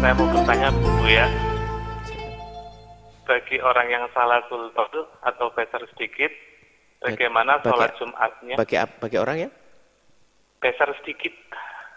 saya 0.00 0.16
mau 0.16 0.32
bertanya 0.32 0.68
Bu 0.72 1.04
ya. 1.04 1.28
Bagi 3.28 3.60
orang 3.60 3.86
yang 3.92 4.04
salah 4.16 4.40
sultan 4.48 5.04
atau 5.22 5.52
besar 5.52 5.84
sedikit, 5.92 6.32
bagaimana 7.04 7.60
Bagi- 7.60 7.68
sholat 7.68 7.92
Jumatnya? 8.00 8.54
Bagi 8.56 8.76
bagi 8.96 9.18
orang 9.20 9.36
ya? 9.44 9.48
Besar 10.60 10.88
sedikit, 11.00 11.32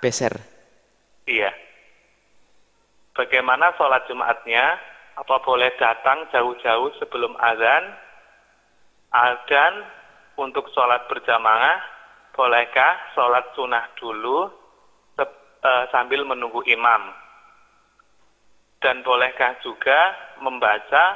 Beser. 0.03 0.35
iya. 1.26 1.52
Bagaimana 3.16 3.71
sholat 3.79 4.04
Jumatnya? 4.12 4.76
Apa 5.13 5.40
boleh 5.46 5.70
datang 5.79 6.26
jauh-jauh 6.33 6.90
sebelum 6.99 7.38
azan? 7.40 7.83
Azan 9.13 9.74
untuk 10.42 10.67
sholat 10.76 11.06
berjamaah, 11.08 11.79
bolehkah 12.35 12.99
sholat 13.15 13.46
sunnah 13.56 13.88
dulu 13.96 14.49
eh, 15.22 15.83
sambil 15.94 16.27
menunggu 16.27 16.59
imam? 16.67 17.23
Dan 18.83 18.99
bolehkah 18.99 19.55
juga 19.63 20.11
membaca 20.43 21.15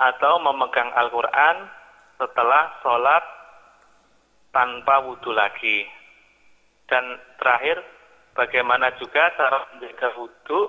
atau 0.00 0.40
memegang 0.40 0.88
Al-Quran 0.96 1.68
setelah 2.16 2.80
sholat 2.80 3.24
tanpa 4.56 5.04
wudhu 5.04 5.36
lagi? 5.36 5.84
Dan 6.88 7.20
terakhir, 7.36 7.84
bagaimana 8.32 8.96
juga 8.96 9.36
cara 9.36 9.68
menjaga 9.76 10.16
wudhu 10.16 10.60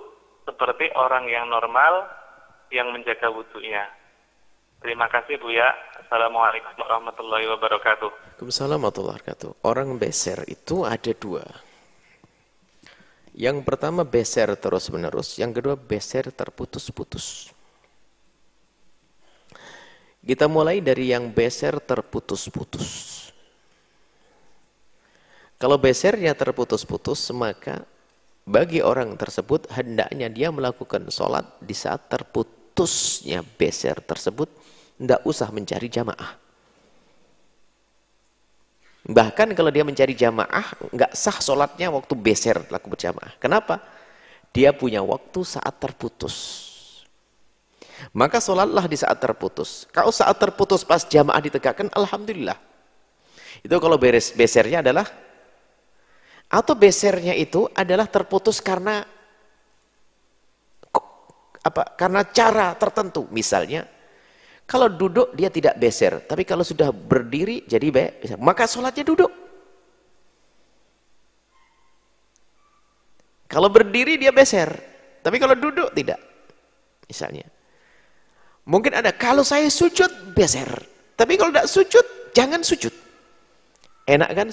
seperti 0.44 0.92
orang 1.00 1.32
yang 1.32 1.48
normal 1.48 2.04
yang 2.68 2.92
menjaga 2.92 3.32
wudhunya? 3.32 3.88
Terima 4.84 5.08
kasih 5.08 5.40
Bu 5.40 5.50
ya. 5.56 5.72
Assalamualaikum 6.04 6.76
warahmatullahi 6.78 7.48
wabarakatuh. 7.48 8.12
Waalaikumsalam 8.12 8.78
warahmatullahi 8.78 9.24
wabarakatuh. 9.24 9.50
Orang 9.64 9.96
beser 9.98 10.44
itu 10.52 10.84
ada 10.84 11.16
dua. 11.16 11.48
Yang 13.36 13.68
pertama 13.68 14.08
beser 14.08 14.48
terus 14.56 14.88
menerus, 14.88 15.36
yang 15.36 15.52
kedua 15.52 15.76
beser 15.76 16.32
terputus-putus. 16.32 17.52
Kita 20.24 20.48
mulai 20.48 20.80
dari 20.80 21.12
yang 21.12 21.28
beser 21.36 21.84
terputus-putus. 21.84 22.88
Kalau 25.60 25.76
besernya 25.76 26.32
terputus-putus, 26.32 27.28
maka 27.36 27.84
bagi 28.48 28.80
orang 28.80 29.20
tersebut 29.20 29.68
hendaknya 29.68 30.32
dia 30.32 30.48
melakukan 30.56 31.12
sholat 31.12 31.44
di 31.60 31.76
saat 31.76 32.08
terputusnya 32.08 33.44
beser 33.60 34.00
tersebut, 34.00 34.48
tidak 34.96 35.22
usah 35.28 35.52
mencari 35.52 35.92
jamaah. 35.92 36.45
Bahkan 39.06 39.54
kalau 39.54 39.70
dia 39.70 39.86
mencari 39.86 40.18
jamaah, 40.18 40.66
nggak 40.90 41.14
sah 41.14 41.38
sholatnya 41.38 41.94
waktu 41.94 42.14
beser 42.18 42.58
laku 42.74 42.90
berjamaah. 42.90 43.38
Kenapa? 43.38 43.78
Dia 44.50 44.74
punya 44.74 45.06
waktu 45.06 45.46
saat 45.46 45.78
terputus. 45.78 46.66
Maka 48.18 48.42
sholatlah 48.42 48.90
di 48.90 48.98
saat 48.98 49.22
terputus. 49.22 49.86
Kalau 49.94 50.10
saat 50.10 50.34
terputus 50.42 50.82
pas 50.82 51.06
jamaah 51.06 51.38
ditegakkan, 51.38 51.88
Alhamdulillah. 51.94 52.58
Itu 53.62 53.78
kalau 53.78 54.02
beres 54.02 54.34
besernya 54.34 54.82
adalah, 54.82 55.06
atau 56.50 56.74
besernya 56.74 57.38
itu 57.38 57.70
adalah 57.78 58.10
terputus 58.10 58.58
karena 58.58 59.06
apa? 61.66 61.98
Karena 61.98 62.22
cara 62.26 62.74
tertentu. 62.78 63.26
Misalnya, 63.30 63.90
kalau 64.66 64.90
duduk 64.90 65.30
dia 65.38 65.54
tidak 65.54 65.78
beser, 65.78 66.26
tapi 66.26 66.42
kalau 66.42 66.66
sudah 66.66 66.90
berdiri 66.90 67.62
jadi 67.70 67.86
beser. 67.94 68.42
Maka 68.42 68.66
sholatnya 68.66 69.06
duduk. 69.06 69.30
Kalau 73.46 73.70
berdiri 73.70 74.18
dia 74.18 74.34
beser, 74.34 74.74
tapi 75.22 75.38
kalau 75.38 75.54
duduk 75.54 75.94
tidak. 75.94 76.18
Misalnya. 77.06 77.46
Mungkin 78.66 78.98
ada, 78.98 79.14
kalau 79.14 79.46
saya 79.46 79.70
sujud 79.70 80.34
beser. 80.34 80.68
Tapi 81.14 81.38
kalau 81.38 81.54
tidak 81.54 81.70
sujud, 81.70 82.06
jangan 82.34 82.66
sujud. 82.66 82.90
Enak 84.10 84.30
kan? 84.34 84.50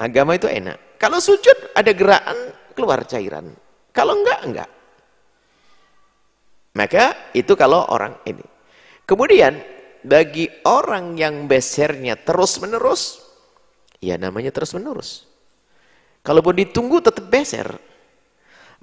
Agama 0.00 0.40
itu 0.40 0.48
enak. 0.48 0.96
Kalau 0.96 1.20
sujud 1.20 1.76
ada 1.76 1.92
gerakan 1.92 2.56
keluar 2.72 3.04
cairan. 3.04 3.52
Kalau 3.92 4.16
enggak, 4.16 4.40
enggak. 4.48 4.70
Maka 6.72 7.04
itu 7.36 7.52
kalau 7.52 7.84
orang 7.92 8.16
ini. 8.24 8.57
Kemudian 9.08 9.56
bagi 10.04 10.52
orang 10.68 11.16
yang 11.16 11.48
besernya 11.48 12.20
terus 12.20 12.60
menerus, 12.60 13.24
ya 14.04 14.20
namanya 14.20 14.52
terus 14.52 14.76
menerus. 14.76 15.24
Kalaupun 16.20 16.60
ditunggu 16.60 17.00
tetap 17.00 17.24
beser, 17.32 17.80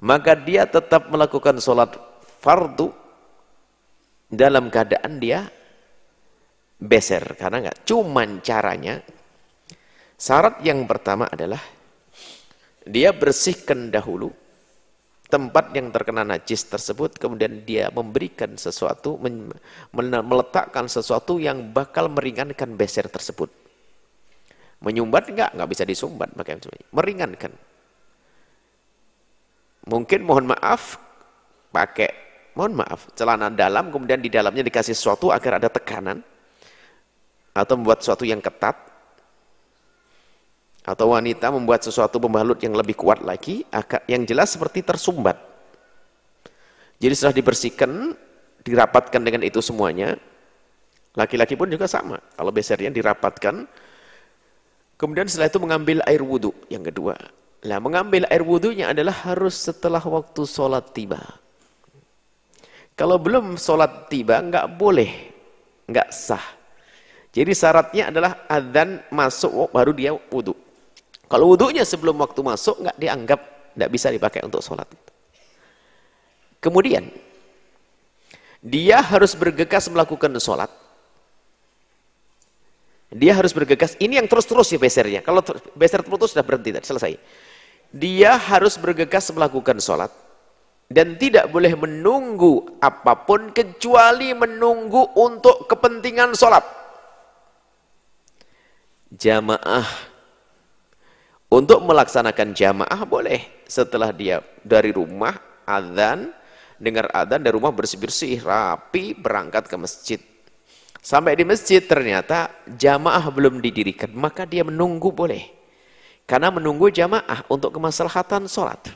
maka 0.02 0.34
dia 0.34 0.66
tetap 0.66 1.06
melakukan 1.14 1.62
sholat 1.62 1.94
fardu 2.42 2.90
dalam 4.26 4.66
keadaan 4.66 5.22
dia 5.22 5.46
beser. 6.82 7.22
Karena 7.38 7.62
enggak, 7.62 7.86
cuman 7.86 8.42
caranya, 8.42 8.98
syarat 10.18 10.58
yang 10.66 10.90
pertama 10.90 11.30
adalah 11.30 11.62
dia 12.82 13.14
bersihkan 13.14 13.94
dahulu 13.94 14.34
tempat 15.26 15.74
yang 15.74 15.90
terkena 15.90 16.22
najis 16.22 16.70
tersebut 16.70 17.18
kemudian 17.18 17.66
dia 17.66 17.90
memberikan 17.90 18.54
sesuatu 18.54 19.18
meletakkan 19.92 20.86
sesuatu 20.86 21.42
yang 21.42 21.74
bakal 21.74 22.06
meringankan 22.10 22.78
beser 22.78 23.10
tersebut. 23.10 23.50
Menyumbat 24.82 25.26
enggak? 25.32 25.50
enggak 25.56 25.70
bisa 25.72 25.82
disumbat 25.82 26.30
meringankan. 26.94 27.52
Mungkin 29.86 30.20
mohon 30.26 30.50
maaf 30.50 30.98
pakai 31.70 32.10
mohon 32.58 32.74
maaf 32.74 33.10
celana 33.14 33.52
dalam 33.52 33.92
kemudian 33.92 34.18
di 34.18 34.30
dalamnya 34.32 34.64
dikasih 34.66 34.96
sesuatu 34.96 35.30
agar 35.30 35.62
ada 35.62 35.68
tekanan 35.70 36.24
atau 37.54 37.74
membuat 37.78 38.02
sesuatu 38.02 38.26
yang 38.26 38.42
ketat 38.42 38.95
atau 40.86 41.12
wanita 41.12 41.50
membuat 41.50 41.82
sesuatu 41.82 42.22
pembalut 42.22 42.56
yang 42.62 42.72
lebih 42.78 42.94
kuat 42.94 43.20
lagi 43.26 43.66
yang 44.06 44.22
jelas 44.22 44.54
seperti 44.54 44.86
tersumbat 44.86 45.34
jadi 47.02 47.12
setelah 47.12 47.36
dibersihkan 47.36 48.14
dirapatkan 48.62 49.20
dengan 49.20 49.42
itu 49.42 49.58
semuanya 49.58 50.14
laki-laki 51.18 51.58
pun 51.58 51.66
juga 51.66 51.90
sama 51.90 52.22
kalau 52.38 52.54
besernya 52.54 52.94
dirapatkan 52.94 53.66
kemudian 54.94 55.26
setelah 55.26 55.50
itu 55.50 55.58
mengambil 55.58 55.98
air 56.06 56.22
wudhu 56.22 56.54
yang 56.70 56.86
kedua 56.86 57.18
Nah, 57.66 57.82
mengambil 57.82 58.28
air 58.30 58.46
wudhunya 58.46 58.94
adalah 58.94 59.26
harus 59.26 59.58
setelah 59.58 59.98
waktu 59.98 60.46
sholat 60.46 60.94
tiba. 60.94 61.18
Kalau 62.94 63.18
belum 63.18 63.58
sholat 63.58 64.06
tiba, 64.06 64.38
nggak 64.38 64.78
boleh, 64.78 65.10
nggak 65.90 66.08
sah. 66.14 66.42
Jadi 67.34 67.52
syaratnya 67.52 68.08
adalah 68.08 68.46
adzan 68.48 69.02
masuk 69.12 69.68
baru 69.74 69.92
dia 69.92 70.12
wudhu. 70.30 70.56
Kalau 71.26 71.54
wudhunya 71.54 71.82
sebelum 71.82 72.18
waktu 72.22 72.40
masuk, 72.42 72.82
nggak 72.82 72.96
dianggap, 72.96 73.40
nggak 73.74 73.90
bisa 73.90 74.14
dipakai 74.14 74.46
untuk 74.46 74.62
sholat. 74.62 74.86
Kemudian, 76.62 77.10
dia 78.62 79.02
harus 79.02 79.34
bergegas 79.34 79.90
melakukan 79.90 80.30
sholat. 80.38 80.70
Dia 83.10 83.38
harus 83.38 83.54
bergegas, 83.54 83.94
ini 84.02 84.18
yang 84.18 84.26
terus-terus 84.26 84.70
ya 84.70 84.78
besernya. 84.82 85.20
Kalau 85.22 85.42
beser 85.78 86.02
terputus 86.02 86.34
sudah 86.34 86.42
berhenti, 86.42 86.74
selesai 86.82 87.18
dia 87.94 88.34
harus 88.34 88.74
bergegas 88.76 89.30
melakukan 89.30 89.78
sholat 89.78 90.10
dan 90.92 91.18
tidak 91.18 91.50
boleh 91.50 91.74
menunggu 91.74 92.78
apa 92.78 93.26
pun 93.26 93.50
kecuali 93.50 94.36
menunggu 94.36 95.16
untuk 95.18 95.66
kepentingan 95.66 96.34
sholat 96.34 96.62
jamaah 99.10 99.86
untuk 101.52 101.82
melaksanakan 101.82 102.52
jamaah 102.52 103.02
boleh 103.06 103.64
setelah 103.66 104.10
dia 104.10 104.42
dari 104.62 104.90
rumah 104.90 105.36
adzan 105.66 106.30
dengar 106.76 107.10
adzan 107.12 107.42
dari 107.42 107.54
rumah 107.54 107.72
bersih-bersih 107.72 108.42
rapi 108.42 109.16
berangkat 109.16 109.70
ke 109.70 109.76
masjid 109.78 110.20
sampai 111.00 111.38
di 111.38 111.44
masjid 111.46 111.80
ternyata 111.82 112.50
jamaah 112.66 113.24
belum 113.30 113.62
didirikan 113.62 114.10
maka 114.12 114.42
dia 114.44 114.66
menunggu 114.66 115.14
boleh 115.14 115.56
karena 116.26 116.50
menunggu 116.50 116.90
jamaah 116.90 117.46
untuk 117.46 117.78
kemaslahatan 117.78 118.50
sholat. 118.50 118.90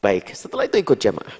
Baik, 0.00 0.32
setelah 0.32 0.64
itu 0.64 0.80
ikut 0.80 0.96
jamaah. 0.96 1.36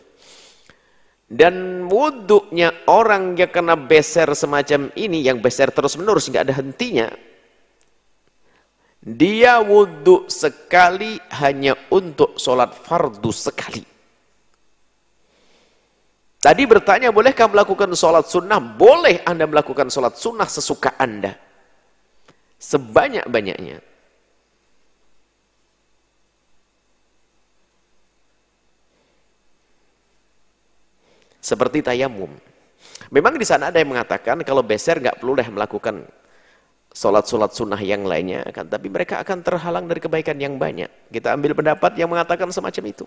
Dan 1.24 1.88
wudhunya 1.88 2.84
orang 2.84 3.32
yang 3.40 3.48
kena 3.48 3.80
beser 3.80 4.28
semacam 4.36 4.92
ini, 4.92 5.24
yang 5.24 5.40
beser 5.40 5.72
terus 5.72 5.96
menerus, 5.96 6.28
nggak 6.28 6.52
ada 6.52 6.54
hentinya. 6.60 7.08
Dia 9.00 9.64
wudhu 9.64 10.28
sekali 10.28 11.16
hanya 11.40 11.72
untuk 11.88 12.36
sholat 12.36 12.76
fardu 12.84 13.32
sekali. 13.32 13.80
Tadi 16.40 16.62
bertanya, 16.64 17.12
bolehkah 17.12 17.48
melakukan 17.48 17.92
sholat 17.96 18.28
sunnah? 18.28 18.60
Boleh 18.60 19.24
Anda 19.24 19.44
melakukan 19.44 19.88
sholat 19.92 20.16
sunnah 20.20 20.48
sesuka 20.48 20.96
Anda. 21.00 21.36
Sebanyak-banyaknya. 22.60 23.80
Seperti 31.40 31.80
tayamum. 31.80 32.28
Memang 33.08 33.40
di 33.40 33.48
sana 33.48 33.72
ada 33.72 33.80
yang 33.80 33.96
mengatakan 33.96 34.44
kalau 34.44 34.60
beser 34.60 35.00
nggak 35.00 35.20
perlu 35.20 35.40
deh 35.40 35.48
melakukan 35.48 36.04
sholat-sholat 36.90 37.54
sunnah 37.54 37.78
yang 37.78 38.02
lainnya, 38.02 38.42
kan? 38.50 38.66
tapi 38.66 38.90
mereka 38.90 39.22
akan 39.22 39.46
terhalang 39.46 39.86
dari 39.86 40.02
kebaikan 40.02 40.36
yang 40.36 40.58
banyak. 40.58 40.90
Kita 41.10 41.34
ambil 41.34 41.54
pendapat 41.54 41.94
yang 41.94 42.10
mengatakan 42.10 42.50
semacam 42.50 42.84
itu. 42.90 43.06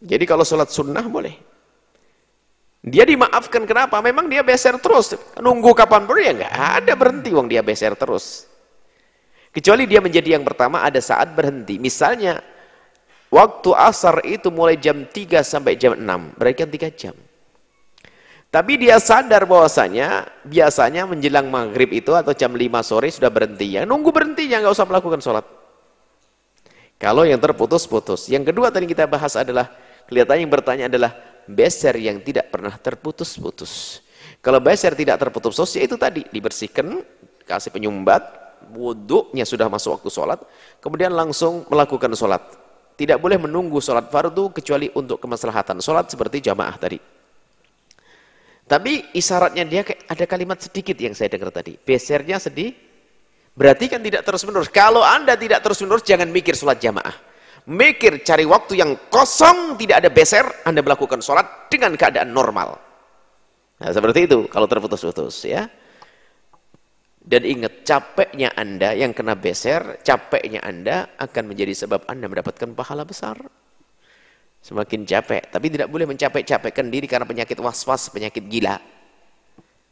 Jadi 0.00 0.24
kalau 0.28 0.44
sholat 0.44 0.68
sunnah 0.72 1.04
boleh. 1.04 1.36
Dia 2.86 3.02
dimaafkan 3.02 3.66
kenapa? 3.66 3.98
Memang 3.98 4.30
dia 4.30 4.46
beser 4.46 4.78
terus. 4.78 5.18
Nunggu 5.42 5.74
kapan 5.74 6.06
pun 6.06 6.22
ya 6.22 6.30
nggak 6.30 6.54
ada 6.54 6.92
berhenti 6.94 7.34
wong 7.34 7.50
dia 7.50 7.58
beser 7.58 7.98
terus. 7.98 8.46
Kecuali 9.50 9.88
dia 9.88 9.98
menjadi 9.98 10.38
yang 10.38 10.44
pertama 10.46 10.84
ada 10.84 11.00
saat 11.02 11.34
berhenti. 11.34 11.82
Misalnya 11.82 12.44
waktu 13.26 13.74
asar 13.74 14.22
itu 14.22 14.52
mulai 14.54 14.78
jam 14.78 15.02
3 15.02 15.42
sampai 15.42 15.74
jam 15.74 15.98
6. 15.98 16.38
Berarti 16.38 16.56
kan 16.62 16.70
3 16.70 16.92
jam. 16.94 17.16
Tapi 18.56 18.80
dia 18.80 18.96
sadar 18.96 19.44
bahwasanya 19.44 20.32
biasanya 20.40 21.04
menjelang 21.04 21.44
maghrib 21.52 21.92
itu 21.92 22.16
atau 22.16 22.32
jam 22.32 22.56
5 22.56 22.64
sore 22.80 23.12
sudah 23.12 23.28
berhenti. 23.28 23.76
Yang 23.76 23.84
nunggu 23.84 24.08
berhenti 24.08 24.48
ya 24.48 24.64
nggak 24.64 24.72
usah 24.72 24.88
melakukan 24.88 25.20
sholat. 25.20 25.44
Kalau 26.96 27.28
yang 27.28 27.36
terputus-putus. 27.36 28.32
Yang 28.32 28.48
kedua 28.56 28.72
tadi 28.72 28.88
kita 28.88 29.04
bahas 29.04 29.36
adalah 29.36 29.68
kelihatannya 30.08 30.48
yang 30.48 30.54
bertanya 30.56 30.84
adalah 30.88 31.12
beser 31.44 32.00
yang 32.00 32.16
tidak 32.24 32.48
pernah 32.48 32.72
terputus-putus. 32.72 34.00
Kalau 34.40 34.56
beser 34.64 34.96
tidak 34.96 35.20
terputus-putus 35.20 35.76
ya 35.76 35.84
itu 35.84 36.00
tadi 36.00 36.24
dibersihkan, 36.24 37.04
kasih 37.44 37.68
penyumbat, 37.68 38.24
wudhunya 38.72 39.44
sudah 39.44 39.68
masuk 39.68 40.00
waktu 40.00 40.08
sholat, 40.08 40.40
kemudian 40.80 41.12
langsung 41.12 41.68
melakukan 41.68 42.08
sholat. 42.16 42.40
Tidak 42.96 43.20
boleh 43.20 43.36
menunggu 43.36 43.84
sholat 43.84 44.08
fardu 44.08 44.48
kecuali 44.56 44.88
untuk 44.96 45.20
kemaslahatan 45.20 45.76
sholat 45.84 46.08
seperti 46.08 46.40
jamaah 46.40 46.80
tadi. 46.80 47.15
Tapi 48.66 49.14
isyaratnya 49.14 49.62
dia 49.62 49.86
ada 49.86 50.24
kalimat 50.26 50.58
sedikit 50.58 50.98
yang 50.98 51.14
saya 51.14 51.30
dengar 51.30 51.54
tadi. 51.54 51.78
Besernya 51.78 52.42
sedih, 52.42 52.74
berarti 53.54 53.86
kan 53.86 54.02
tidak 54.02 54.26
terus 54.26 54.42
menerus. 54.42 54.66
Kalau 54.66 55.06
anda 55.06 55.38
tidak 55.38 55.62
terus 55.62 55.78
menerus, 55.86 56.02
jangan 56.02 56.26
mikir 56.34 56.58
sholat 56.58 56.82
jamaah. 56.82 57.14
Mikir 57.70 58.26
cari 58.26 58.42
waktu 58.42 58.78
yang 58.82 59.10
kosong, 59.10 59.78
tidak 59.78 60.02
ada 60.02 60.10
beser, 60.10 60.46
anda 60.66 60.82
melakukan 60.82 61.22
sholat 61.22 61.70
dengan 61.70 61.94
keadaan 61.94 62.34
normal. 62.34 62.78
Nah, 63.78 63.90
seperti 63.94 64.26
itu 64.26 64.50
kalau 64.50 64.66
terputus-putus 64.66 65.46
ya. 65.46 65.70
Dan 67.26 67.42
ingat 67.42 67.82
capeknya 67.82 68.54
anda 68.54 68.94
yang 68.94 69.10
kena 69.10 69.34
beser, 69.34 69.98
capeknya 70.06 70.62
anda 70.62 71.10
akan 71.18 71.50
menjadi 71.50 71.86
sebab 71.86 72.06
anda 72.06 72.30
mendapatkan 72.30 72.70
pahala 72.70 73.02
besar 73.02 73.34
semakin 74.66 75.06
capek. 75.06 75.46
Tapi 75.46 75.66
tidak 75.70 75.86
boleh 75.86 76.10
mencapek-capekkan 76.10 76.90
diri 76.90 77.06
karena 77.06 77.22
penyakit 77.22 77.54
was-was, 77.62 78.10
penyakit 78.10 78.42
gila. 78.50 78.74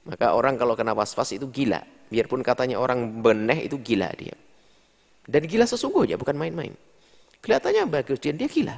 Maka 0.05 0.35
orang 0.35 0.59
kalau 0.59 0.75
kena 0.75 0.91
was-was 0.91 1.31
itu 1.31 1.47
gila. 1.47 1.79
Biarpun 2.11 2.43
katanya 2.43 2.83
orang 2.83 3.23
beneh 3.23 3.71
itu 3.71 3.79
gila 3.79 4.11
dia. 4.19 4.35
Dan 5.25 5.47
gila 5.47 5.65
sesungguhnya, 5.65 6.19
bukan 6.19 6.37
main-main. 6.37 6.75
Kelihatannya 7.41 7.89
bagus, 7.89 8.19
dia, 8.21 8.35
dia 8.35 8.51
gila. 8.51 8.77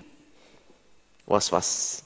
Was-was. 1.26 2.02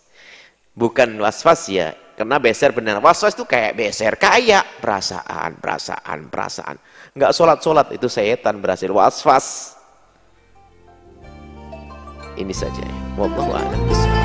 Bukan 0.73 1.19
was-was 1.21 1.69
ya, 1.69 1.93
karena 2.17 2.41
beser 2.41 2.73
benar. 2.73 3.03
Was-was 3.05 3.37
itu 3.37 3.45
kayak 3.45 3.77
beser, 3.77 4.17
kayak 4.17 4.81
perasaan, 4.81 5.61
perasaan, 5.61 6.33
perasaan. 6.33 6.77
Enggak 7.13 7.37
sholat-sholat, 7.37 7.93
itu 7.93 8.09
setan 8.09 8.65
berhasil 8.65 8.89
was-was. 8.89 9.77
Ini 12.41 12.55
saja 12.57 12.81
ya. 12.81 13.10
multiple 13.21 13.53
items. 13.55 14.20